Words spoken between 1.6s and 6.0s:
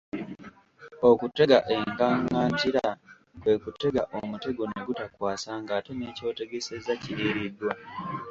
enkangantira kwe kutega omutego ne gutakwasa ng'ate